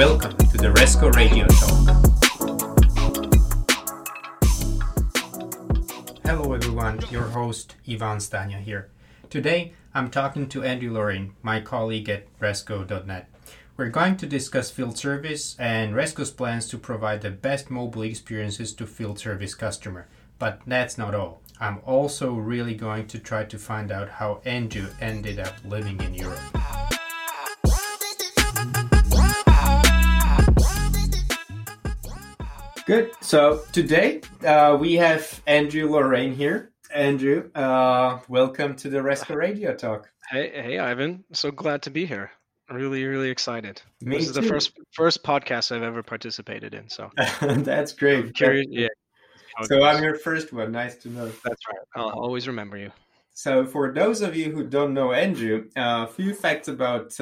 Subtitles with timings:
[0.00, 1.94] Welcome to the Resco Radio Talk.
[6.24, 7.00] Hello, everyone.
[7.10, 8.88] Your host, Ivan Stanya here.
[9.28, 13.28] Today, I'm talking to Andrew Lorraine, my colleague at Resco.net.
[13.76, 18.72] We're going to discuss field service and Resco's plans to provide the best mobile experiences
[18.76, 20.08] to field service customer.
[20.38, 21.42] But that's not all.
[21.60, 26.14] I'm also really going to try to find out how Andrew ended up living in
[26.14, 26.40] Europe.
[32.86, 33.12] Good.
[33.20, 36.72] So today uh, we have Andrew Lorraine here.
[36.92, 40.10] Andrew, uh, welcome to the Resco Radio Talk.
[40.28, 41.24] Hey, hey, Ivan.
[41.32, 42.30] So glad to be here.
[42.68, 43.80] Really, really excited.
[44.00, 46.88] Me this is the first first podcast I've ever participated in.
[46.88, 48.34] So That's great.
[48.34, 48.66] curious.
[48.70, 48.88] Yeah.
[49.64, 49.82] So.
[49.84, 50.72] I'm your first one.
[50.72, 51.26] Nice to know.
[51.26, 51.78] That's right.
[51.96, 52.90] I'll always remember you.
[53.34, 57.18] So for those of you who don't know Andrew, a few facts about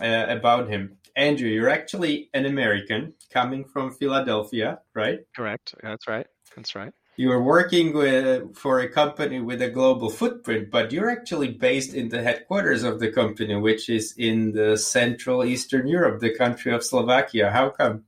[0.00, 0.96] uh, about him.
[1.16, 5.20] Andrew, you're actually an American coming from Philadelphia, right?
[5.34, 5.74] Correct.
[5.82, 6.26] That's right.
[6.56, 6.92] That's right.
[7.16, 11.92] You are working with, for a company with a global footprint, but you're actually based
[11.92, 16.72] in the headquarters of the company, which is in the Central Eastern Europe, the country
[16.72, 17.50] of Slovakia.
[17.50, 18.04] How come?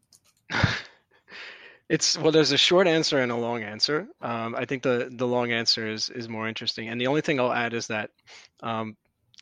[1.92, 2.33] It's well.
[2.33, 4.08] There's a short answer and a long answer.
[4.22, 6.89] Um, I think the the long answer is is more interesting.
[6.89, 8.08] And the only thing I'll add is that
[8.62, 8.96] um,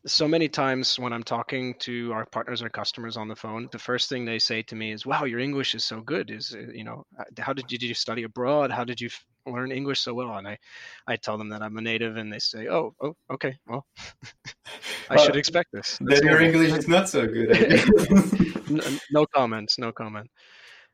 [0.06, 3.78] so many times when I'm talking to our partners or customers on the phone, the
[3.78, 6.30] first thing they say to me is, "Wow, your English is so good.
[6.30, 8.70] Is uh, you know, uh, how did you, did you study abroad?
[8.70, 10.58] How did you f- learn English so well?" And I
[11.06, 13.58] I tell them that I'm a native, and they say, "Oh, oh, okay.
[13.66, 13.86] Well,
[15.10, 16.40] I Well, should expect this." That's Then your.
[16.40, 17.50] English is not so good.
[18.70, 20.30] No, no comments no comment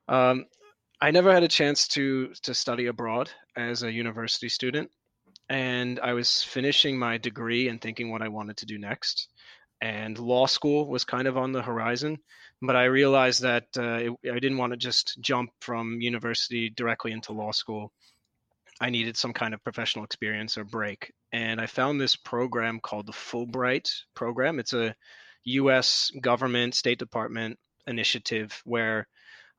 [0.08, 0.46] um,
[1.02, 4.90] i never had a chance to to study abroad as a university student
[5.48, 9.28] and i was finishing my degree and thinking what i wanted to do next.
[9.82, 12.18] And law school was kind of on the horizon
[12.62, 17.12] but i realized that uh, it, i didn't want to just jump from university directly
[17.12, 17.92] into law school.
[18.80, 21.12] I needed some kind of professional experience or break.
[21.32, 24.58] And i found this program called the fulbright program.
[24.58, 24.94] It's a
[25.46, 29.06] us government state department initiative where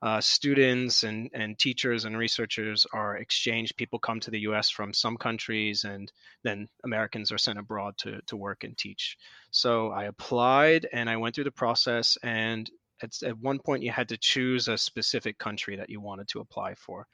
[0.00, 3.76] uh, students and, and teachers and researchers are exchanged.
[3.76, 6.10] People come to the US from some countries, and
[6.44, 9.16] then Americans are sent abroad to, to work and teach.
[9.50, 12.16] So I applied and I went through the process.
[12.22, 12.70] And
[13.02, 16.40] at, at one point, you had to choose a specific country that you wanted to
[16.40, 17.06] apply for.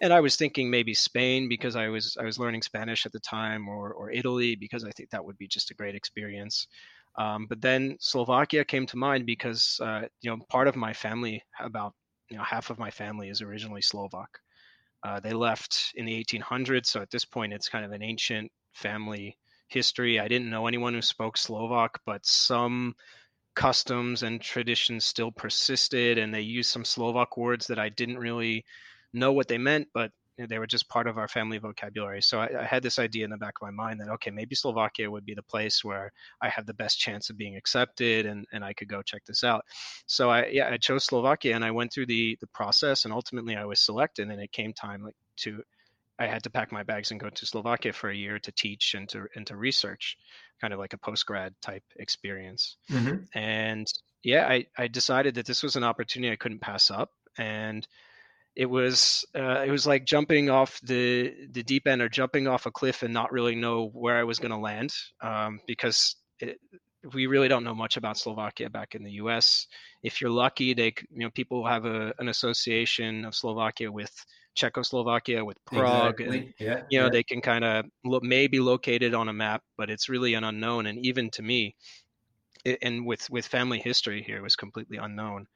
[0.00, 3.20] And I was thinking maybe Spain because I was I was learning Spanish at the
[3.20, 6.66] time, or or Italy because I think that would be just a great experience.
[7.18, 11.42] Um, but then Slovakia came to mind because uh, you know part of my family,
[11.60, 11.94] about
[12.32, 14.40] you know half of my family is originally Slovak.
[15.04, 18.50] Uh, they left in the 1800s, so at this point it's kind of an ancient
[18.72, 19.36] family
[19.68, 20.18] history.
[20.18, 22.94] I didn't know anyone who spoke Slovak, but some
[23.54, 28.64] customs and traditions still persisted, and they used some Slovak words that I didn't really
[29.12, 30.10] know what they meant, but
[30.46, 32.22] they were just part of our family vocabulary.
[32.22, 34.54] So I, I had this idea in the back of my mind that okay, maybe
[34.54, 38.46] Slovakia would be the place where I have the best chance of being accepted, and
[38.52, 39.64] and I could go check this out.
[40.06, 43.56] So I yeah I chose Slovakia, and I went through the the process, and ultimately
[43.56, 45.62] I was selected, and it came time like to
[46.18, 48.94] I had to pack my bags and go to Slovakia for a year to teach
[48.94, 50.16] and to and to research,
[50.60, 53.26] kind of like a post grad type experience Mhm.
[53.34, 53.86] and
[54.22, 57.86] yeah I, I decided that this was an opportunity i couldn't pass up and
[58.54, 62.66] it was uh, it was like jumping off the the deep end or jumping off
[62.66, 64.92] a cliff and not really know where i was going to land
[65.22, 66.58] um, because it,
[67.14, 69.66] we really don't know much about slovakia back in the us
[70.02, 74.12] if you're lucky they you know people have a, an association of slovakia with
[74.54, 76.82] czechoslovakia with prague and Yeah.
[76.90, 77.10] you know yeah.
[77.10, 80.44] they can kind of lo- may be located on a map but it's really an
[80.44, 81.74] unknown and even to me
[82.66, 85.46] i- and with with family history here it was completely unknown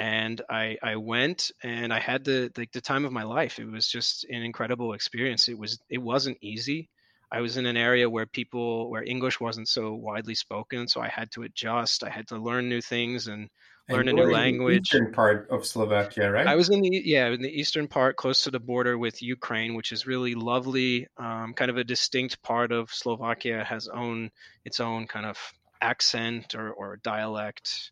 [0.00, 3.70] and i i went and i had the like the time of my life it
[3.70, 6.88] was just an incredible experience it was it wasn't easy
[7.30, 11.08] i was in an area where people where english wasn't so widely spoken so i
[11.08, 13.50] had to adjust i had to learn new things and
[13.90, 16.46] learn And a new in the language Eastern part of Slovakia, right?
[16.46, 19.74] I was in the yeah in the eastern part, close to the border with Ukraine,
[19.74, 21.08] which is really lovely.
[21.18, 24.30] Um, kind of a distinct part of Slovakia has own
[24.64, 25.38] its own kind of
[25.82, 27.90] accent or, or dialect.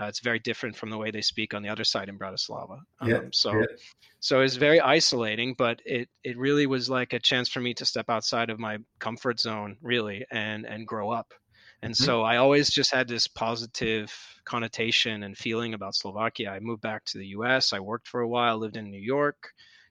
[0.00, 2.80] Uh, it's very different from the way they speak on the other side in Bratislava.
[3.00, 3.66] Um, Yeah, so yeah.
[4.20, 7.84] so it's very isolating, but it it really was like a chance for me to
[7.86, 11.32] step outside of my comfort zone, really, and and grow up.
[11.82, 11.96] And Mhm.
[11.96, 14.12] so I always just had this positive
[14.44, 16.50] connotation and feeling about Slovakia.
[16.50, 17.72] I moved back to the US.
[17.72, 19.50] I worked for a while, lived in New York,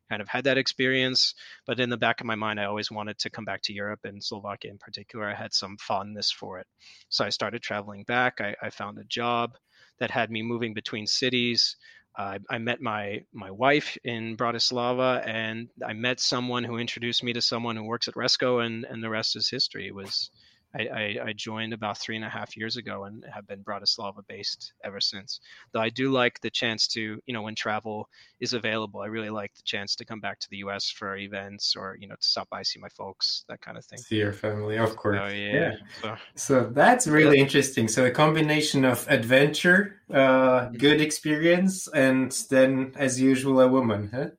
[0.10, 1.34] kind of had that experience.
[1.66, 4.02] But in the back of my mind, I always wanted to come back to Europe
[4.04, 5.26] and Slovakia in particular.
[5.30, 6.68] I had some fondness for it.
[7.10, 8.42] So I started traveling back.
[8.42, 9.56] I, I found a job
[10.00, 11.76] that had me moving between cities.
[12.18, 17.34] Uh, I met my my wife in Bratislava, and I met someone who introduced me
[17.34, 19.88] to someone who works at Resco, and and the rest is history.
[19.88, 20.32] It was
[20.76, 24.28] I, I, I, joined about three and a half years ago and have been Bratislava
[24.28, 25.40] based ever since.
[25.72, 29.30] Though I do like the chance to, you know, when travel is available, I really
[29.30, 32.28] like the chance to come back to the US for events or, you know, to
[32.28, 34.00] stop by, see my folks, that kind of thing.
[34.00, 35.20] See your family, of course.
[35.22, 35.54] Oh, yeah.
[35.54, 35.76] yeah.
[36.02, 37.44] So, so, that's really yeah.
[37.44, 37.88] interesting.
[37.88, 40.78] So a combination of adventure, uh, mm-hmm.
[40.78, 44.30] good experience, and then, as usual, a woman, huh?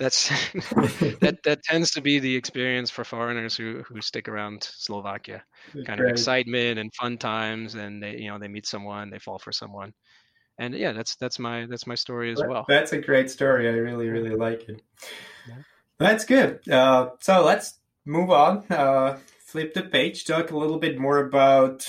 [0.00, 0.28] That's
[1.20, 5.44] that that tends to be the experience for foreigners who who stick around Slovakia.
[5.86, 9.38] Kind of excitement and fun times, and they you know they meet someone, they fall
[9.38, 9.92] for someone,
[10.58, 12.64] and yeah, that's that's my that's my story as well.
[12.66, 13.68] That's a great story.
[13.68, 14.82] I really really like it.
[15.46, 15.62] Yeah.
[15.98, 16.66] That's good.
[16.66, 18.64] Uh, so let's move on.
[18.70, 19.18] Uh,
[19.50, 21.84] flip the page, talk a little bit more about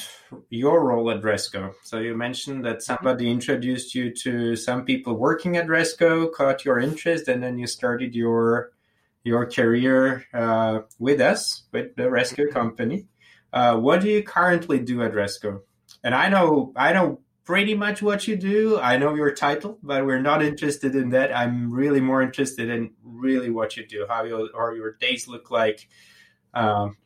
[0.49, 1.73] your role at Resco.
[1.83, 2.95] So you mentioned that mm-hmm.
[2.95, 7.67] somebody introduced you to some people working at Resco, caught your interest, and then you
[7.67, 8.71] started your
[9.23, 12.53] your career uh, with us, with the Resco mm-hmm.
[12.53, 13.07] company.
[13.53, 15.61] Uh, what do you currently do at Resco?
[16.03, 18.79] And I know I know pretty much what you do.
[18.79, 21.35] I know your title, but we're not interested in that.
[21.35, 25.51] I'm really more interested in really what you do, how your or your days look
[25.51, 25.87] like.
[26.53, 26.97] Um,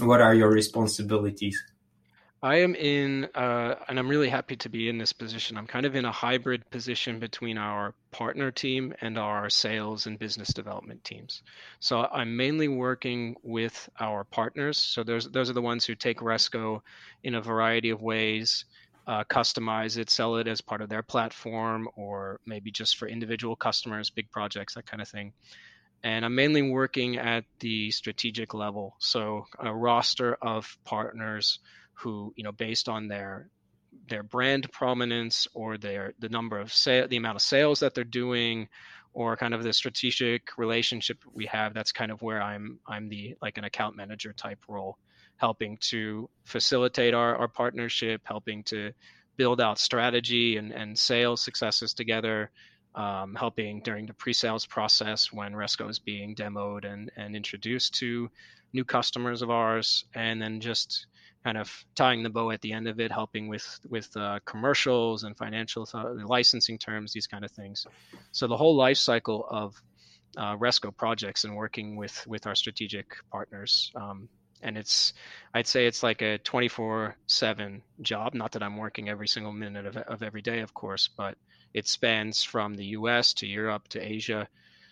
[0.00, 1.62] what are your responsibilities?
[2.44, 5.56] I am in, uh, and I'm really happy to be in this position.
[5.56, 10.18] I'm kind of in a hybrid position between our partner team and our sales and
[10.18, 11.42] business development teams.
[11.78, 14.76] So I'm mainly working with our partners.
[14.76, 16.80] So those those are the ones who take Resco
[17.22, 18.64] in a variety of ways,
[19.06, 23.54] uh, customize it, sell it as part of their platform, or maybe just for individual
[23.54, 25.32] customers, big projects, that kind of thing
[26.02, 28.96] and I'm mainly working at the strategic level.
[28.98, 31.58] So a roster of partners
[31.94, 33.48] who, you know, based on their
[34.08, 38.04] their brand prominence or their the number of sale, the amount of sales that they're
[38.04, 38.68] doing,
[39.12, 41.74] or kind of the strategic relationship we have.
[41.74, 44.98] That's kind of where I'm I'm the like an account manager type role,
[45.36, 48.92] helping to facilitate our, our partnership, helping to
[49.36, 52.50] build out strategy and, and sales successes together,
[52.94, 58.30] um, helping during the pre-sales process when Resco is being demoed and, and introduced to
[58.72, 61.06] new customers of ours, and then just
[61.44, 65.24] kind of tying the bow at the end of it, helping with with uh, commercials
[65.24, 67.86] and financial th- licensing terms, these kind of things.
[68.30, 69.74] So the whole life cycle of
[70.36, 73.90] uh, Resco projects and working with with our strategic partners.
[73.94, 74.28] Um,
[74.62, 75.12] and it's
[75.54, 79.86] i'd say it's like a 24 7 job not that i'm working every single minute
[79.86, 81.36] of, of every day of course but
[81.74, 83.34] it spans from the U.S.
[83.34, 84.48] to Europe to Asia.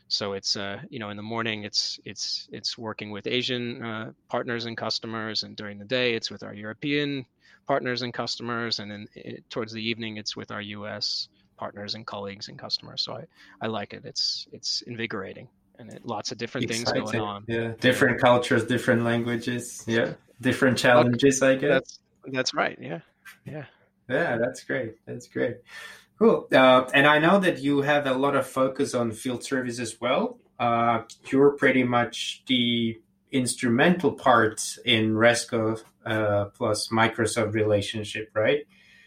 [0.08, 4.12] So it's uh, you know in the morning it's it's it's working with Asian uh,
[4.28, 7.26] partners and customers, and during the day it's with our European
[7.66, 11.28] partners and customers, and then it, towards the evening it's with our U.S.
[11.56, 13.02] partners and colleagues and customers.
[13.02, 13.24] So I,
[13.60, 14.04] I like it.
[14.04, 15.48] It's it's invigorating
[15.80, 16.86] and it, lots of different Exciting.
[16.86, 17.44] things going on.
[17.48, 19.82] Yeah, different cultures, different languages.
[19.86, 21.42] Yeah, different challenges.
[21.42, 22.78] I guess that's that's right.
[22.80, 23.00] Yeah,
[23.44, 23.64] yeah.
[24.08, 24.96] Yeah, that's great.
[25.06, 25.58] That's great.
[26.20, 26.48] Cool.
[26.52, 29.98] Uh, and I know that you have a lot of focus on field service as
[30.02, 30.38] well.
[30.58, 33.00] Uh, you're pretty much the
[33.32, 38.66] instrumental part in Resco uh, plus Microsoft relationship, right?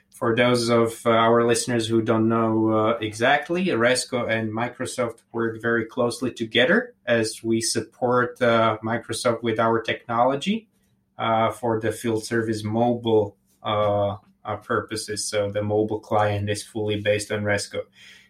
[0.10, 5.62] For those of uh, our listeners who don't know uh, exactly, Resco and Microsoft work
[5.62, 10.68] very closely together as we support uh, Microsoft with our technology
[11.60, 15.28] for the field service mobile uh, purposes.
[15.28, 17.82] So the mobile client is fully based on Resco.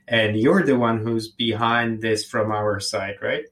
[0.07, 3.45] And you're the one who's behind this from our side, right?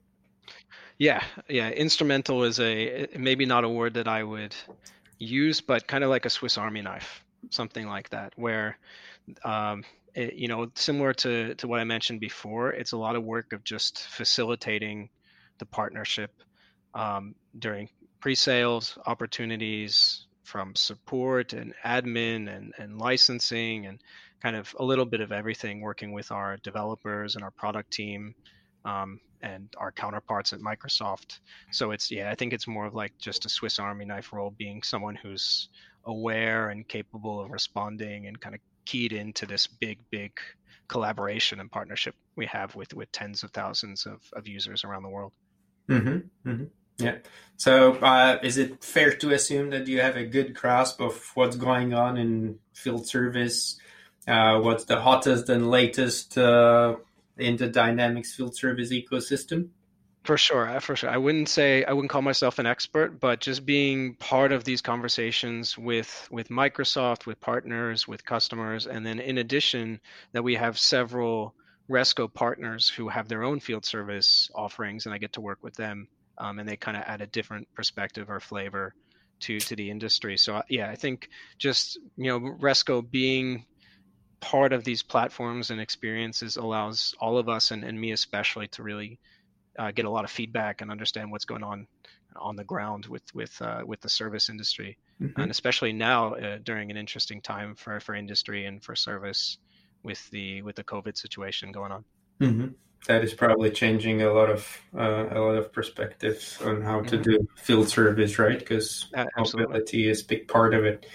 [0.98, 1.70] Yeah, yeah.
[1.70, 4.54] Instrumental is a maybe not a word that I would
[5.18, 8.78] use, but kind of like a Swiss Army knife, something like that, where
[9.44, 9.82] um,
[10.14, 13.52] it, you know, similar to to what I mentioned before, it's a lot of work
[13.52, 15.08] of just facilitating
[15.58, 16.30] the partnership
[16.94, 17.88] um, during
[18.20, 24.00] pre-sales opportunities, from support and admin and, and licensing and
[24.42, 28.34] kind of a little bit of everything working with our developers and our product team
[28.84, 31.38] um, and our counterparts at Microsoft.
[31.70, 34.50] So it's, yeah, I think it's more of like just a Swiss Army knife role,
[34.50, 35.68] being someone who's
[36.04, 40.32] aware and capable of responding and kind of keyed into this big, big
[40.88, 45.08] collaboration and partnership we have with, with tens of thousands of, of users around the
[45.08, 45.32] world.
[45.88, 46.50] Mm-hmm.
[46.50, 46.64] Mm-hmm.
[46.98, 47.16] Yeah.
[47.56, 51.56] So, uh, is it fair to assume that you have a good grasp of what's
[51.56, 53.78] going on in field service?
[54.26, 56.96] Uh, what's the hottest and latest uh,
[57.36, 59.68] in the Dynamics field service ecosystem?
[60.24, 61.10] For sure, for sure.
[61.10, 64.80] I wouldn't say I wouldn't call myself an expert, but just being part of these
[64.80, 70.78] conversations with with Microsoft, with partners, with customers, and then in addition that we have
[70.78, 71.56] several
[71.90, 75.74] Resco partners who have their own field service offerings, and I get to work with
[75.74, 76.06] them,
[76.38, 78.94] um, and they kind of add a different perspective or flavor
[79.40, 80.36] to to the industry.
[80.36, 83.64] So yeah, I think just you know Resco being
[84.40, 88.82] part of these platforms and experiences allows all of us and, and me especially to
[88.82, 89.20] really
[89.78, 91.86] uh, get a lot of feedback and understand what's going on
[92.36, 95.40] on the ground with with uh, with the service industry, mm-hmm.
[95.40, 99.58] and especially now uh, during an interesting time for for industry and for service
[100.02, 102.04] with the with the COVID situation going on.
[102.40, 102.68] Mm-hmm.
[103.08, 107.18] That is probably changing a lot of uh, a lot of perspectives on how to
[107.18, 107.22] mm-hmm.
[107.22, 108.58] do field service, right?
[108.58, 111.06] Because mobility is a big part of it.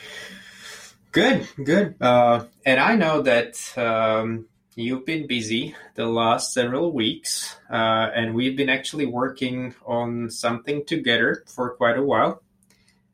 [1.11, 1.95] Good, good.
[2.01, 8.35] Uh, and I know that um, you've been busy the last several weeks, uh, and
[8.35, 12.43] we've been actually working on something together for quite a while.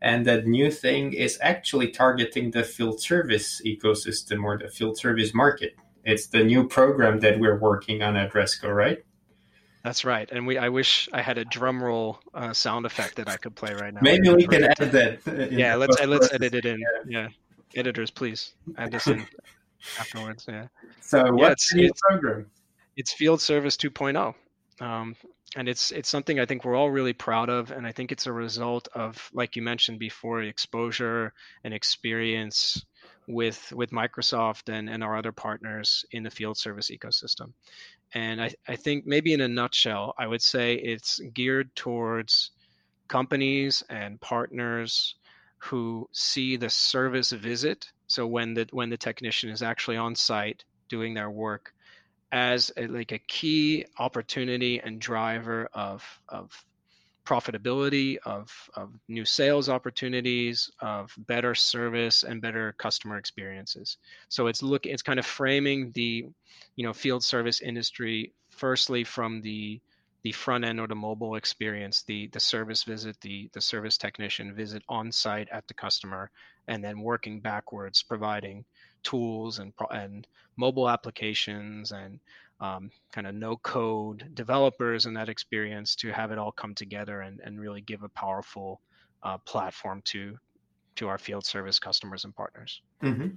[0.02, 5.34] And that new thing is actually targeting the field service ecosystem or the field service
[5.34, 5.78] market.
[6.04, 9.04] It's the new program that we're working on at Resco, right?
[9.84, 10.58] That's right, and we.
[10.58, 13.94] I wish I had a drum roll uh, sound effect that I could play right
[13.94, 14.00] now.
[14.02, 15.52] Maybe we can add that.
[15.52, 16.80] Yeah, let's let's edit it in.
[16.80, 16.88] Yeah.
[17.22, 17.28] yeah,
[17.76, 19.26] editors, please add this in
[20.00, 20.46] afterwards.
[20.48, 20.68] Yeah.
[21.02, 22.46] So what's yeah, the new program?
[22.96, 24.36] It's Field Service 2.0.
[24.80, 25.16] Um,
[25.56, 28.26] and it's it's something I think we're all really proud of, and I think it's
[28.26, 31.34] a result of, like you mentioned before, exposure
[31.64, 32.84] and experience
[33.28, 37.54] with with Microsoft and, and our other partners in the field service ecosystem.
[38.14, 42.52] And I, I think maybe in a nutshell, I would say it's geared towards
[43.08, 45.16] companies and partners
[45.58, 47.92] who see the service visit.
[48.08, 51.74] So when the when the technician is actually on site doing their work
[52.32, 56.66] as a, like a key opportunity and driver of of
[57.26, 63.98] profitability of, of new sales opportunities of better service and better customer experiences.
[64.30, 66.26] So it's look it's kind of framing the
[66.76, 69.80] you know field service industry firstly from the
[70.24, 74.54] the front end or the mobile experience the the service visit the the service technician
[74.54, 76.32] visit on site at the customer
[76.68, 78.64] and then working backwards providing
[79.04, 82.20] tools and and mobile applications and
[82.60, 87.22] um, kind of no code developers and that experience to have it all come together
[87.22, 88.82] and, and really give a powerful
[89.24, 90.38] uh, platform to
[90.96, 92.82] to our field service customers and partners.
[93.02, 93.30] Mm-hmm.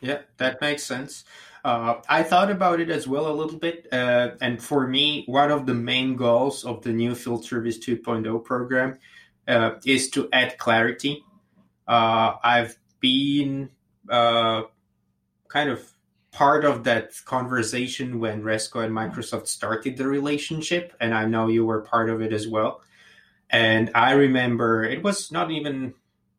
[0.00, 1.24] Yeah, that makes sense.
[1.64, 3.88] Uh, I thought about it as well a little bit.
[3.92, 8.44] Uh, and for me, one of the main goals of the new Field Service 2.0
[8.44, 8.98] program
[9.48, 11.24] uh, is to add clarity.
[11.86, 13.70] Uh, I've been
[14.08, 14.62] uh,
[15.48, 15.92] kind of
[16.38, 21.66] part of that conversation when Resco and Microsoft started the relationship, and I know you
[21.66, 22.80] were part of it as well.
[23.50, 25.94] And I remember it was not even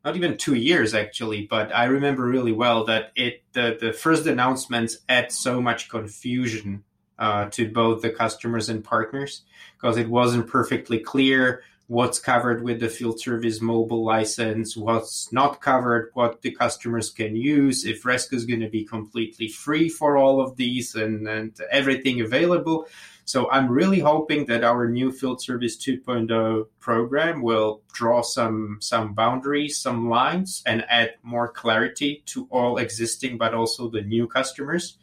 [0.05, 4.25] not even two years actually, but I remember really well that it the, the first
[4.25, 6.85] announcements add so much confusion
[7.17, 9.41] uh, to both the customers and partners
[9.75, 15.59] because it wasn't perfectly clear what's covered with the field service mobile license, what's not
[15.59, 20.15] covered, what the customers can use, if Resco is going to be completely free for
[20.15, 22.87] all of these and, and everything available.
[23.25, 29.15] So I'm really hoping that our new Field Service 2.0 program will draw some some
[29.15, 34.99] boundaries, some lines, and add more clarity to all existing, but also the new customers.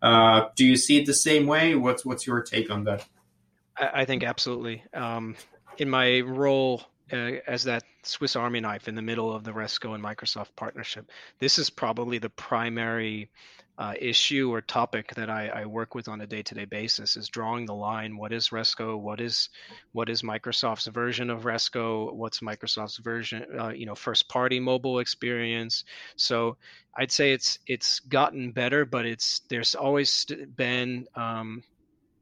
[0.00, 1.74] Uh, do you see it the same way?
[1.74, 3.04] What's what's your take on that?
[3.76, 4.82] I, I think absolutely.
[4.94, 5.36] Um,
[5.80, 9.94] in my role uh, as that Swiss Army knife in the middle of the Resco
[9.94, 13.30] and Microsoft partnership, this is probably the primary
[13.78, 17.64] uh, issue or topic that I, I, work with on a day-to-day basis is drawing
[17.64, 18.18] the line.
[18.18, 19.00] What is Resco?
[19.00, 19.48] What is
[19.92, 22.12] what is Microsoft's version of Resco?
[22.12, 23.46] What's Microsoft's version?
[23.58, 25.84] Uh, you know, first-party mobile experience.
[26.16, 26.58] So
[26.94, 31.62] I'd say it's it's gotten better, but it's there's always been um,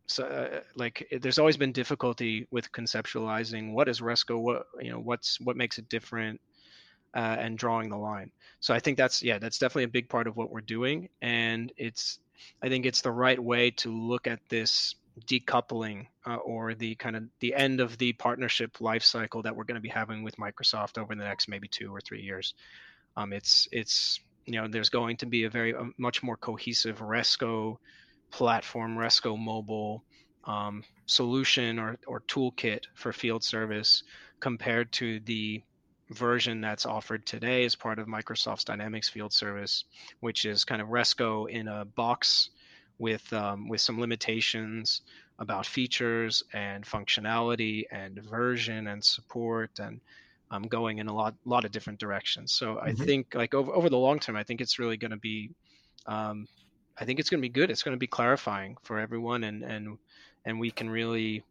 [0.08, 4.98] so uh, like there's always been difficulty with conceptualizing what is resco what you know
[4.98, 6.40] what's what makes it different
[7.14, 8.30] uh, and drawing the line.
[8.60, 11.72] So i think that's yeah that's definitely a big part of what we're doing and
[11.76, 12.18] it's
[12.62, 14.94] i think it's the right way to look at this
[15.26, 19.64] decoupling uh, or the kind of the end of the partnership life cycle that we're
[19.64, 22.54] going to be having with microsoft over the next maybe two or three years.
[23.16, 26.98] Um, it's it's you know there's going to be a very a much more cohesive
[26.98, 27.78] resco
[28.30, 30.04] platform Resco mobile
[30.44, 34.02] um, solution or, or toolkit for field service
[34.40, 35.62] compared to the
[36.10, 39.84] version that's offered today as part of Microsoft's Dynamics Field Service,
[40.20, 42.50] which is kind of Resco in a box
[42.98, 45.02] with um, with some limitations,
[45.38, 50.00] about features and functionality and version and support and
[50.50, 52.52] um, going in a lot lot of different directions.
[52.52, 52.88] So mm-hmm.
[52.88, 55.50] I think like over over the long term, I think it's really going to be,
[56.06, 56.48] um,
[57.00, 57.70] I think it's going to be good.
[57.70, 59.98] It's going to be clarifying for everyone, and and
[60.44, 61.44] and we can really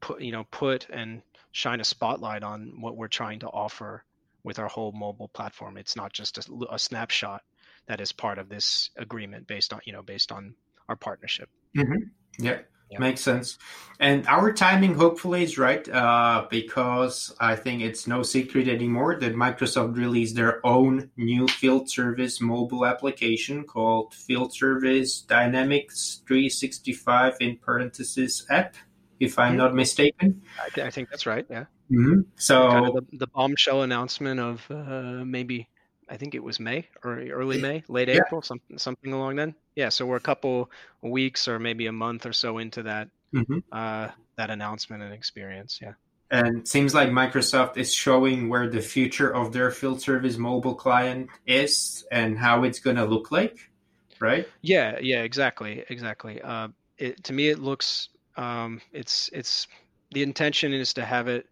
[0.00, 4.04] put you know put and shine a spotlight on what we're trying to offer
[4.44, 5.76] with our whole mobile platform.
[5.76, 7.42] It's not just a, a snapshot
[7.86, 10.54] that is part of this agreement based on you know based on
[10.88, 11.48] our partnership.
[11.76, 12.02] Mm-hmm.
[12.38, 12.60] Yeah.
[12.90, 13.00] Yeah.
[13.00, 13.58] Makes sense.
[14.00, 19.34] And our timing hopefully is right uh, because I think it's no secret anymore that
[19.34, 27.56] Microsoft released their own new field service mobile application called Field Service Dynamics 365 in
[27.56, 28.76] parentheses app,
[29.18, 29.58] if I'm mm-hmm.
[29.58, 30.42] not mistaken.
[30.76, 31.44] I, I, think that's right.
[31.50, 31.64] Yeah.
[31.90, 32.20] Mm-hmm.
[32.36, 35.68] So kind of the, the, bombshell announcement of uh, maybe
[36.08, 38.20] I think it was May or early May, late yeah.
[38.26, 39.54] April, something something along then.
[39.78, 43.58] Yeah, so we're a couple weeks or maybe a month or so into that mm-hmm.
[43.70, 45.78] uh, that announcement and experience.
[45.80, 45.92] Yeah.
[46.32, 50.74] And it seems like Microsoft is showing where the future of their field service mobile
[50.74, 53.70] client is and how it's going to look like,
[54.18, 54.48] right?
[54.62, 56.42] Yeah, yeah, exactly, exactly.
[56.42, 56.68] Uh,
[56.98, 59.68] it, to me, it looks um, it's it's
[60.10, 61.46] the intention is to have it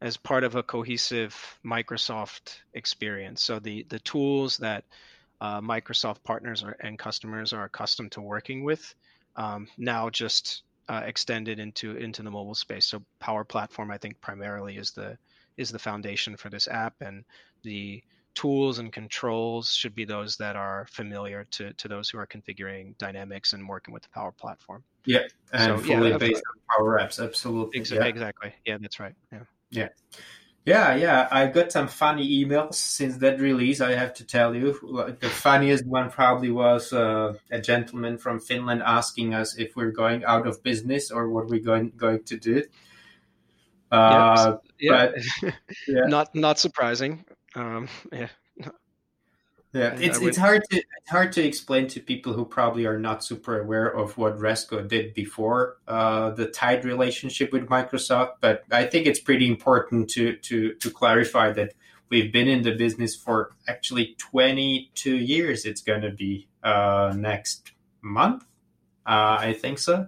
[0.00, 3.40] as part of a cohesive Microsoft experience.
[3.40, 4.82] So the the tools that
[5.40, 8.94] uh, Microsoft partners are, and customers are accustomed to working with
[9.36, 12.86] um, now just uh, extended into into the mobile space.
[12.86, 15.16] So Power Platform, I think, primarily is the
[15.56, 17.24] is the foundation for this app, and
[17.62, 18.02] the
[18.34, 22.96] tools and controls should be those that are familiar to, to those who are configuring
[22.96, 24.84] Dynamics and working with the Power Platform.
[25.06, 27.80] Yeah, and so, fully yeah, based on Power Apps, absolutely.
[27.80, 28.04] Ex- yeah.
[28.04, 28.52] Exactly.
[28.64, 29.14] Yeah, that's right.
[29.32, 29.40] Yeah.
[29.70, 29.88] Yeah.
[30.68, 33.80] Yeah, yeah, I got some funny emails since that release.
[33.80, 38.82] I have to tell you, the funniest one probably was uh, a gentleman from Finland
[38.84, 42.64] asking us if we're going out of business or what we're going going to do.
[43.90, 45.54] Uh, yeah, but,
[45.88, 46.04] yeah.
[46.06, 47.24] not not surprising.
[47.54, 48.28] Um, yeah,
[49.72, 50.28] yeah, it's would...
[50.28, 53.86] it's hard to it's hard to explain to people who probably are not super aware
[53.86, 58.32] of what Resco did before uh, the tied relationship with Microsoft.
[58.40, 61.74] But I think it's pretty important to to to clarify that
[62.08, 65.64] we've been in the business for actually 22 years.
[65.66, 68.44] It's going to be uh, next month,
[69.06, 70.06] uh, I think so.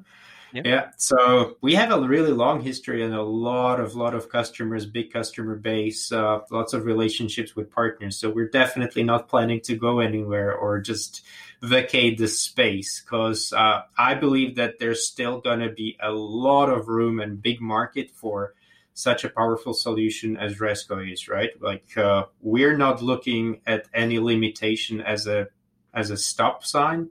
[0.52, 0.62] Yeah.
[0.64, 0.90] yeah.
[0.96, 5.12] So we have a really long history and a lot of lot of customers, big
[5.12, 8.16] customer base, uh, lots of relationships with partners.
[8.16, 11.22] So we're definitely not planning to go anywhere or just
[11.62, 16.68] vacate the space because uh, I believe that there's still going to be a lot
[16.68, 18.54] of room and big market for
[18.94, 21.50] such a powerful solution as Resco is, right?
[21.60, 25.48] Like uh, we're not looking at any limitation as a
[25.92, 27.10] as a stop sign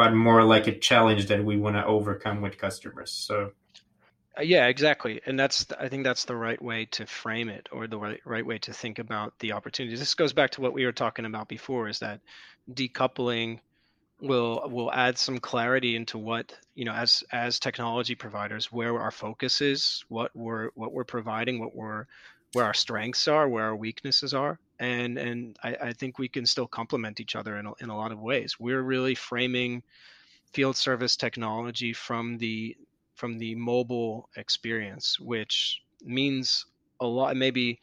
[0.00, 3.10] but more like a challenge that we want to overcome with customers.
[3.10, 3.52] So
[4.38, 7.86] uh, yeah, exactly, and that's I think that's the right way to frame it, or
[7.86, 9.98] the right right way to think about the opportunities.
[9.98, 12.22] This goes back to what we were talking about before: is that
[12.72, 13.58] decoupling
[14.22, 19.10] will will add some clarity into what you know as as technology providers where our
[19.10, 22.06] focus is, what we're what we're providing, what we're
[22.52, 26.46] where our strengths are, where our weaknesses are, and and I, I think we can
[26.46, 28.58] still complement each other in a, in a lot of ways.
[28.58, 29.82] We're really framing
[30.52, 32.76] field service technology from the
[33.14, 36.66] from the mobile experience, which means
[37.00, 37.36] a lot.
[37.36, 37.80] Maybe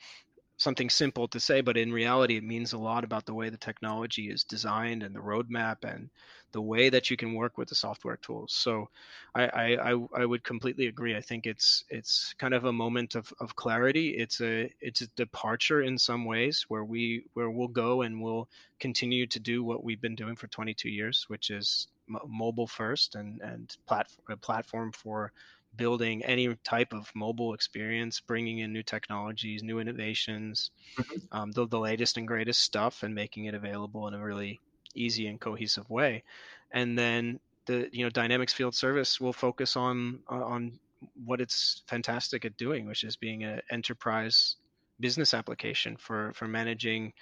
[0.57, 3.57] something simple to say, but in reality, it means a lot about the way the
[3.57, 6.09] technology is designed and the roadmap and
[6.57, 8.51] the way that you can work with the software tools.
[8.51, 8.89] So
[9.35, 11.15] I, I, I would completely agree.
[11.15, 14.07] I think it's it's kind of a moment of, of clarity.
[14.17, 18.49] It's a it's a departure in some ways where we where we'll go and we'll
[18.79, 23.13] continue to do what we've been doing for 22 years, which is m- mobile first
[23.13, 25.31] and and platform a platform for
[25.75, 31.37] building any type of mobile experience, bringing in new technologies, new innovations, mm-hmm.
[31.37, 34.59] um, the, the latest and greatest stuff, and making it available in a really
[34.97, 36.23] easy and cohesive way.
[36.71, 40.79] And then the you know Dynamics Field Service will focus on on
[41.25, 44.55] what it's fantastic at doing, which is being an enterprise
[44.99, 47.13] business application for for managing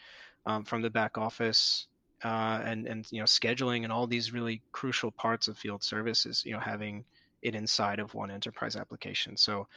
[0.45, 1.87] um, from the back office
[2.23, 6.43] uh, and and you know scheduling and all these really crucial parts of field services.
[6.45, 7.03] You know having
[7.41, 9.37] it inside of one enterprise application.
[9.37, 9.67] So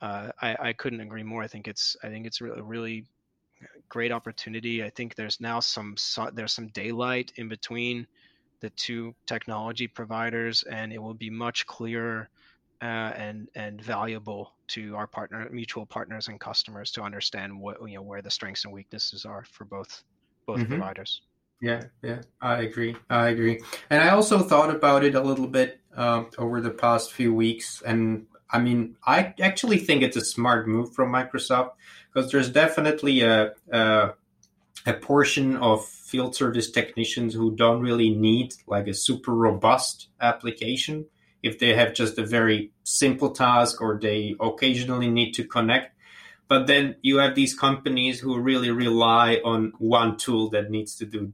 [0.00, 1.42] uh, I, I, couldn't agree more.
[1.42, 3.04] I think it's I think it's really really
[3.88, 4.82] great opportunity.
[4.82, 5.96] I think there's now some
[6.32, 8.06] there's some daylight in between
[8.60, 12.28] the two technology providers, and it will be much clearer
[12.80, 17.96] uh, and and valuable to our partner mutual partners and customers to understand what you
[17.96, 20.02] know where the strengths and weaknesses are for both
[20.46, 20.68] both mm-hmm.
[20.68, 21.22] providers.
[21.60, 22.96] Yeah, yeah, I agree.
[23.08, 23.60] I agree.
[23.88, 27.82] And I also thought about it a little bit uh, over the past few weeks,
[27.86, 31.70] and I mean, I actually think it's a smart move from Microsoft
[32.12, 34.10] because there's definitely a, a
[34.86, 41.06] a portion of field service technicians who don't really need like a super robust application.
[41.42, 45.96] If they have just a very simple task or they occasionally need to connect.
[46.48, 51.06] But then you have these companies who really rely on one tool that needs to
[51.06, 51.32] do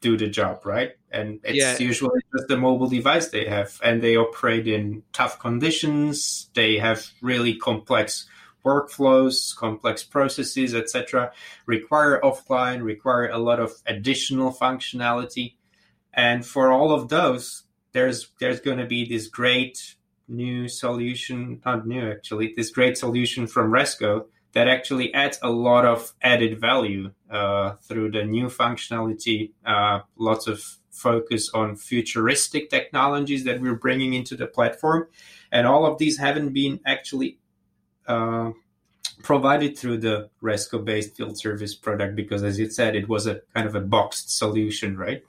[0.00, 0.92] do the job right?
[1.10, 1.76] And it's yeah.
[1.78, 3.78] usually just the mobile device they have.
[3.82, 6.48] And they operate in tough conditions.
[6.54, 8.26] They have really complex
[8.64, 11.32] workflows, complex processes, etc.,
[11.66, 15.54] require offline, require a lot of additional functionality.
[16.12, 19.96] And for all of those, there's there's going to be this great
[20.28, 25.84] new solution, not new actually, this great solution from Resco that actually adds a lot
[25.84, 33.44] of added value uh, through the new functionality, uh, lots of focus on futuristic technologies
[33.44, 35.06] that we're bringing into the platform.
[35.52, 37.38] And all of these haven't been actually
[38.06, 38.50] uh,
[39.22, 43.40] provided through the Resco based field service product because, as you said, it was a
[43.54, 45.22] kind of a boxed solution, right?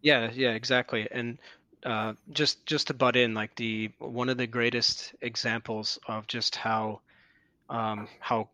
[0.00, 1.08] Yeah, yeah, exactly.
[1.10, 1.38] And
[1.84, 6.56] uh, just just to butt in, like the one of the greatest examples of just
[6.56, 7.00] how
[7.70, 8.48] um, how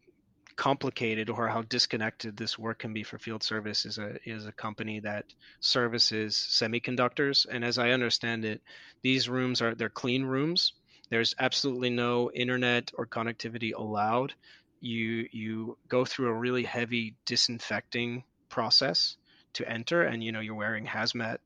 [0.57, 4.53] complicated or how disconnected this work can be for field service is a is a
[4.53, 5.25] company that
[5.61, 7.47] services semiconductors.
[7.49, 8.61] And as I understand it,
[9.03, 10.73] these rooms are they're clean rooms
[11.11, 14.35] there's absolutely no internet or connectivity allowed.
[14.81, 19.17] You you go through a really heavy disinfecting process
[19.55, 21.39] to enter, and you know you're wearing hazmat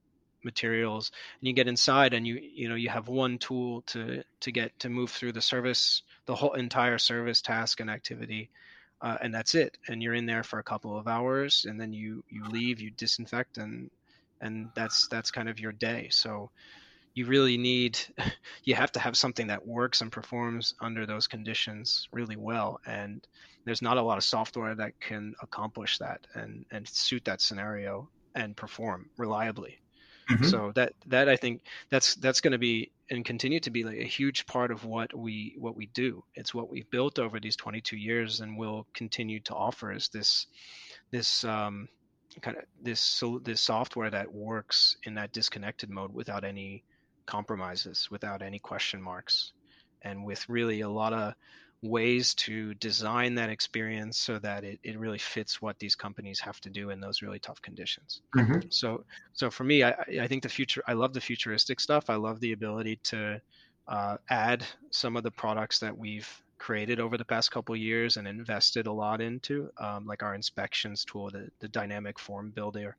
[0.44, 4.52] materials, and you get inside, and you you know you have one tool to to
[4.52, 8.50] get to move through the service, the whole entire service task and activity.
[9.00, 9.76] Uh, and that's it.
[9.88, 12.90] And you're in there for a couple of hours, and then you you leave, you
[12.90, 13.90] disinfect, and
[14.40, 16.08] and that's that's kind of your day.
[16.10, 16.50] So
[17.14, 17.98] you really need
[18.64, 22.80] you have to have something that works and performs under those conditions really well.
[22.86, 23.26] And
[23.64, 28.08] there's not a lot of software that can accomplish that and and suit that scenario
[28.34, 29.78] and perform reliably.
[30.30, 30.44] Mm-hmm.
[30.44, 33.98] so that that i think that's that's going to be and continue to be like
[33.98, 36.24] a huge part of what we what we do.
[36.34, 40.46] It's what we've built over these 22 years and will continue to offer is this
[41.10, 41.88] this um,
[42.40, 46.84] kind of this so this software that works in that disconnected mode without any
[47.26, 49.52] compromises without any question marks
[50.02, 51.34] and with really a lot of
[51.82, 56.60] ways to design that experience so that it, it really fits what these companies have
[56.60, 58.60] to do in those really tough conditions mm-hmm.
[58.68, 62.14] so so for me I, I think the future i love the futuristic stuff i
[62.14, 63.40] love the ability to
[63.88, 68.28] uh, add some of the products that we've created over the past couple years and
[68.28, 72.96] invested a lot into um, like our inspections tool the, the dynamic form builder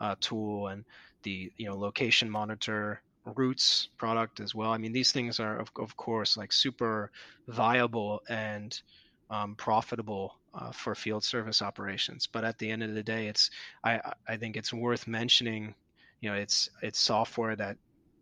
[0.00, 0.84] uh, tool and
[1.22, 4.70] the you know location monitor Routes product as well.
[4.70, 7.10] I mean, these things are of, of course like super
[7.48, 8.78] viable and
[9.30, 12.26] um, profitable uh, for field service operations.
[12.26, 13.50] But at the end of the day, it's
[13.82, 15.74] I I think it's worth mentioning.
[16.20, 17.76] You know, it's it's software that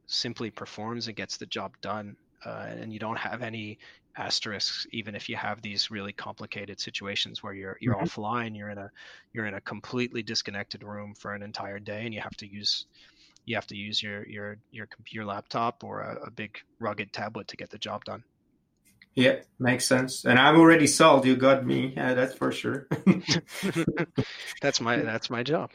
[0.07, 3.79] simply performs and gets the job done, uh, and you don't have any
[4.17, 8.05] asterisks even if you have these really complicated situations where you're you're mm-hmm.
[8.05, 8.91] offline you're in a
[9.33, 12.87] you're in a completely disconnected room for an entire day and you have to use
[13.45, 17.49] you have to use your your your computer laptop or a, a big rugged tablet
[17.49, 18.25] to get the job done.
[19.15, 20.25] Yeah, makes sense.
[20.25, 21.27] And I'm already sold.
[21.27, 21.93] You got me.
[21.95, 22.89] Yeah, that's for sure.
[24.63, 25.71] that's my that's my job.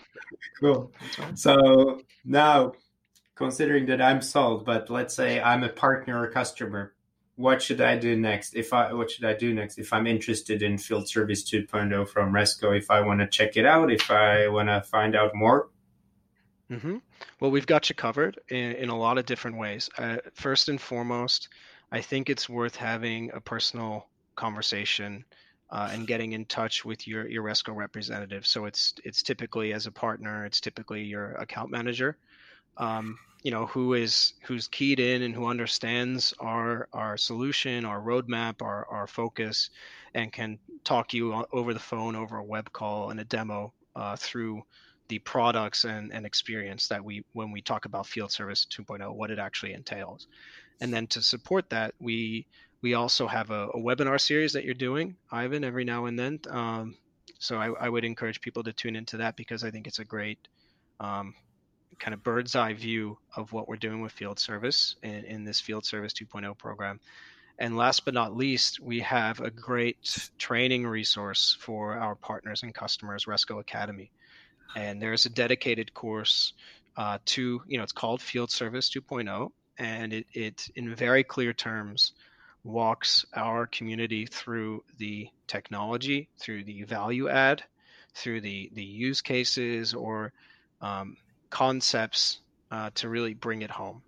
[0.59, 0.91] Cool.
[1.35, 2.73] So now,
[3.35, 6.95] considering that I'm sold, but let's say I'm a partner or customer,
[7.35, 8.55] what should I do next?
[8.55, 12.33] If I what should I do next if I'm interested in Field Service 2.0 from
[12.33, 12.75] Resco?
[12.75, 15.69] If I want to check it out, if I want to find out more,
[16.71, 16.97] Mm-hmm.
[17.39, 19.89] Well, we've got you covered in, in a lot of different ways.
[19.97, 21.49] Uh, first and foremost,
[21.91, 25.23] I think it's worth having a personal conversation
[25.69, 28.45] uh, and getting in touch with your your Resco representative.
[28.45, 32.17] So it's it's typically as a partner, it's typically your account manager,
[32.77, 38.01] um, you know, who is who's keyed in and who understands our our solution, our
[38.01, 39.69] roadmap, our our focus,
[40.13, 44.15] and can talk you over the phone, over a web call, and a demo uh,
[44.17, 44.63] through
[45.09, 49.31] the products and, and experience that we when we talk about field service 2.0 what
[49.31, 50.27] it actually entails.
[50.81, 52.45] And then to support that we
[52.81, 56.39] we also have a, a webinar series that you're doing ivan every now and then.
[56.49, 56.95] Um,
[57.39, 60.05] so I, I, would encourage people to tune into that because i think it's a
[60.05, 60.39] great
[60.99, 61.35] um,
[61.99, 65.59] kind of bird's eye view of what we're doing with field service in, in this
[65.59, 66.99] field service 2.0 program.
[67.59, 72.73] And last but not least, we have a great training resource for our partners and
[72.73, 74.11] customers, Resco Academy
[74.75, 76.53] and there's a dedicated course
[76.97, 81.53] uh, to you know it's called Field Service 2.0, and it, it in very clear
[81.53, 82.13] terms
[82.63, 87.63] walks our community through the technology, through the value add,
[88.13, 90.33] through the the use cases or
[90.81, 91.17] um,
[91.49, 92.39] concepts
[92.71, 94.01] uh, to really bring it home.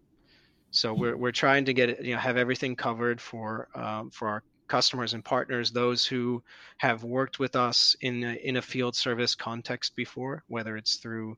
[0.71, 4.27] So we're we're trying to get it, you know, have everything covered for um, for
[4.27, 6.41] our customers and partners, those who
[6.77, 11.37] have worked with us in a, in a field service context before, whether it's through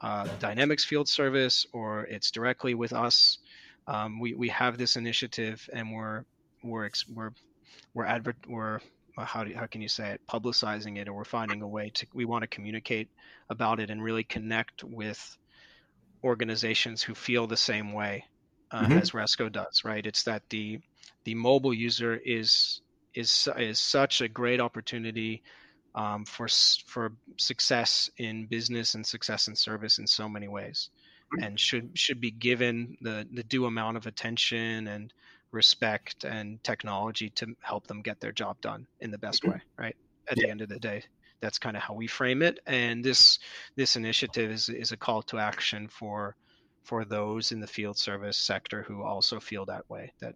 [0.00, 3.38] uh, Dynamics Field Service or it's directly with us.
[3.86, 6.24] Um, we we have this initiative and we're
[6.62, 7.30] we're we're
[7.94, 8.80] we're advert we're
[9.16, 12.06] how do how can you say it publicizing it or we're finding a way to
[12.14, 13.08] we want to communicate
[13.48, 15.36] about it and really connect with
[16.24, 18.24] organizations who feel the same way
[18.70, 18.98] uh, mm-hmm.
[18.98, 20.80] as Resco does right it's that the
[21.24, 22.80] the mobile user is
[23.14, 25.42] is is such a great opportunity
[25.94, 26.48] um, for
[26.86, 30.90] for success in business and success in service in so many ways,
[31.32, 31.44] mm-hmm.
[31.44, 35.12] and should should be given the the due amount of attention and
[35.52, 39.52] respect and technology to help them get their job done in the best mm-hmm.
[39.52, 39.62] way.
[39.76, 39.96] Right
[40.28, 40.44] at yeah.
[40.44, 41.02] the end of the day,
[41.40, 42.60] that's kind of how we frame it.
[42.66, 43.40] And this
[43.76, 46.36] this initiative is is a call to action for
[46.82, 50.34] for those in the field service sector who also feel that way that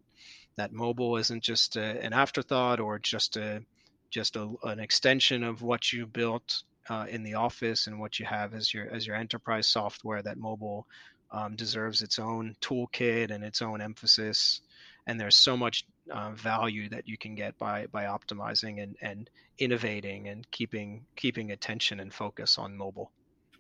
[0.56, 3.62] that mobile isn't just a, an afterthought or just a
[4.10, 8.26] just a, an extension of what you built uh, in the office and what you
[8.26, 10.22] have as your as your enterprise software.
[10.22, 10.86] That mobile
[11.30, 14.60] um, deserves its own toolkit and its own emphasis.
[15.06, 19.30] And there's so much uh, value that you can get by by optimizing and, and
[19.58, 23.10] innovating and keeping keeping attention and focus on mobile.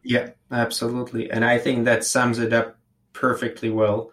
[0.04, 1.30] Yeah, absolutely.
[1.30, 2.76] And I think that sums it up
[3.12, 4.10] perfectly well.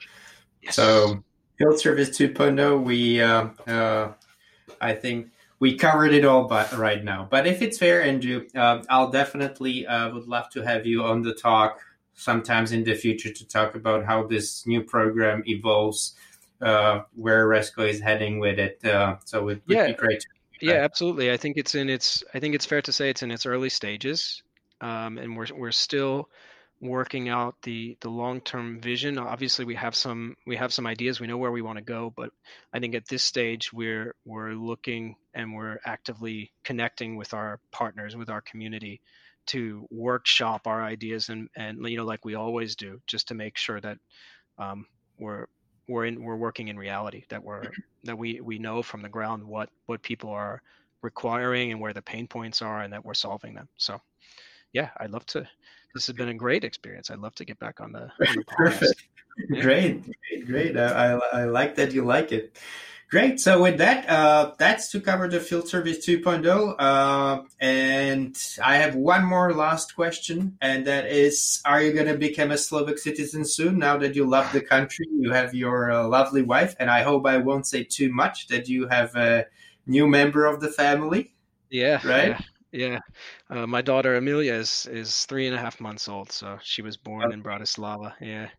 [0.62, 0.76] Yes.
[0.76, 1.24] So
[1.58, 4.14] Field Service 2.0, we, uh, uh,
[4.80, 5.28] I think
[5.60, 7.28] we covered it all but right now.
[7.30, 11.22] But if it's fair, Andrew, uh, I'll definitely uh, would love to have you on
[11.22, 11.80] the talk
[12.14, 16.16] sometimes in the future to talk about how this new program evolves,
[16.62, 18.84] uh, where Resco is heading with it.
[18.84, 19.88] Uh, so it would yeah.
[19.88, 20.26] be great.
[20.62, 21.32] yeah, absolutely.
[21.32, 22.24] I think it's in its.
[22.34, 24.42] I think it's fair to say it's in its early stages,
[24.82, 26.30] um, and we're we're still
[26.82, 29.18] working out the the long-term vision.
[29.18, 31.20] Obviously we have some we have some ideas.
[31.20, 32.32] We know where we want to go but
[32.74, 38.16] i think at this stage we're we're looking and we're actively connecting with our partners
[38.16, 39.02] with our community
[39.48, 43.58] to workshop our ideas and and you know like we always do just to make
[43.58, 43.98] sure that
[44.58, 44.86] um,
[45.18, 45.48] we're
[45.88, 47.64] we're in we're working in reality that we're
[48.04, 50.62] that we we know from the ground what what people are
[51.02, 53.68] requiring and where the pain points are and that we're solving them.
[53.78, 54.00] So
[54.74, 55.48] yeah i'd love to
[55.94, 57.12] this has been a great experience.
[57.12, 59.04] I'd love to get back on the, on the Perfect.
[59.50, 59.62] Yeah.
[59.62, 60.78] Great, great, great.
[60.78, 62.58] I, I, I, like that you like it.
[63.10, 63.40] Great.
[63.42, 66.76] So with that, uh, that's to cover the field service 2.0.
[66.80, 72.18] Uh, and I have one more last question, and that is: Are you going to
[72.18, 73.80] become a Slovak citizen soon?
[73.80, 77.26] Now that you love the country, you have your uh, lovely wife, and I hope
[77.26, 79.46] I won't say too much that you have a
[79.86, 81.34] new member of the family.
[81.70, 82.00] Yeah.
[82.08, 82.30] Right.
[82.30, 82.42] Yeah.
[82.72, 83.00] Yeah,
[83.50, 86.96] uh, my daughter Amelia is is three and a half months old, so she was
[86.96, 87.32] born oh.
[87.32, 88.14] in Bratislava.
[88.22, 88.50] Yeah,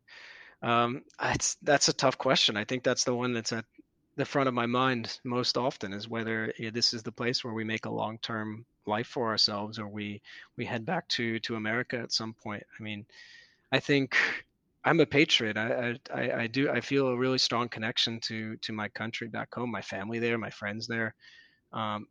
[0.62, 2.57] um, that's that's a tough question.
[2.57, 3.64] I think that's the one that's at
[4.16, 7.55] the front of my mind most often is whether yeah, this is the place where
[7.55, 10.20] we make a long term life for ourselves, or we
[10.57, 12.62] we head back to to America at some point.
[12.79, 13.07] I mean,
[13.72, 14.16] I think
[14.85, 15.57] I'm a patriot.
[15.57, 16.68] I, I, I do.
[16.68, 20.37] I feel a really strong connection to to my country back home, my family there,
[20.38, 21.14] my friends there.
[21.72, 22.09] Um,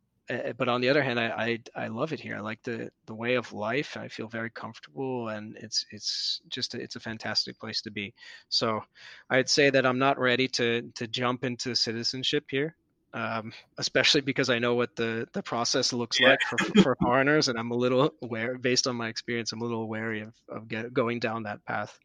[0.57, 2.35] but on the other hand, I, I, I love it here.
[2.35, 3.97] I like the the way of life.
[3.97, 8.13] I feel very comfortable, and it's it's just a, it's a fantastic place to be.
[8.49, 8.81] So,
[9.29, 12.75] I'd say that I'm not ready to to jump into citizenship here,
[13.13, 16.29] um, especially because I know what the the process looks yeah.
[16.29, 19.65] like for for foreigners, and I'm a little aware, based on my experience, I'm a
[19.65, 21.99] little wary of of get, going down that path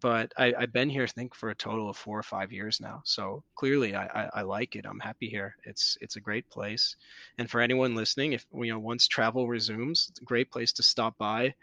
[0.00, 2.80] but I, have been here, I think, for a total of four or five years
[2.80, 3.02] now.
[3.04, 4.86] So clearly, I, I, I, like it.
[4.86, 5.54] I'm happy here.
[5.64, 6.96] It's it's a great place.
[7.36, 10.82] And for anyone listening, if you know once travel resumes, it's a great place to
[10.82, 11.54] stop by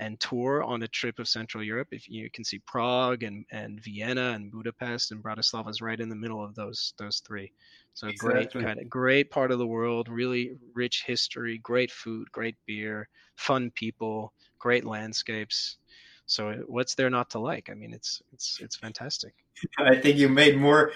[0.00, 1.88] and tour on a trip of Central Europe.
[1.90, 6.08] If you can see Prague and, and Vienna and Budapest and Bratislava is right in
[6.08, 7.52] the middle of those those three.
[7.94, 8.44] So exactly.
[8.44, 13.08] great kind of great part of the world, really rich history, great food, great beer,
[13.36, 15.78] fun people, great landscapes
[16.28, 17.70] so uh, what's there not to like?
[17.70, 19.32] I mean, it's it's it's fantastic.
[19.78, 20.92] I think you made more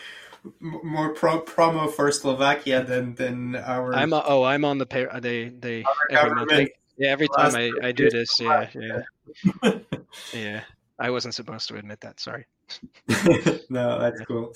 [0.60, 3.94] more pro- promo for Slovakia than than our.
[3.94, 5.08] I'm a, oh I'm on the pay.
[5.08, 6.68] Uh, they they every month,
[6.98, 9.72] yeah every time I, I do this yeah yeah
[10.34, 10.60] yeah
[10.98, 12.46] I wasn't supposed to admit that sorry.
[13.70, 14.55] no, that's cool.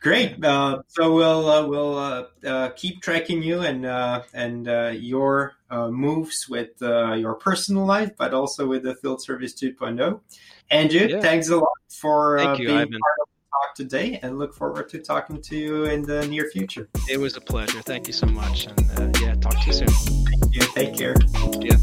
[0.00, 0.44] Great.
[0.44, 5.54] Uh, so we'll uh, we'll uh, uh keep tracking you and uh, and uh, your
[5.70, 10.20] moves with your personal life, but also with the Field Service 2.0.
[10.70, 11.20] Andrew, yeah.
[11.20, 12.90] thanks a lot for you, being Ivan.
[12.90, 16.50] part of the talk today and look forward to talking to you in the near
[16.50, 16.88] future.
[17.08, 17.80] It was a pleasure.
[17.82, 18.66] Thank you so much.
[18.66, 19.88] And uh, yeah, talk to you soon.
[19.88, 20.62] Thank you.
[20.74, 21.14] Take care.
[21.60, 21.76] Yeah.